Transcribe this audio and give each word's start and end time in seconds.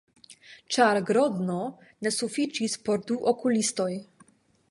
Ĉar 0.75 0.99
Grodno 1.09 1.57
ne 2.07 2.13
sufiĉis 2.15 2.79
por 2.87 3.05
du 3.11 3.17
okulistoj. 3.35 3.91